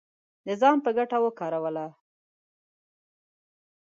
[0.45, 1.85] د ځان په ګټه وکاروله